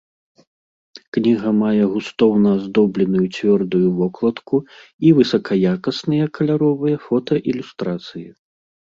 Кніга 1.15 1.49
мае 1.63 1.81
густоўна 1.95 2.49
аздобленую 2.59 3.25
цвёрдую 3.35 3.87
вокладку 3.99 4.57
і 5.09 5.11
высакаякасныя 5.19 6.25
каляровыя 6.39 6.97
фотаілюстрацыі. 7.05 8.25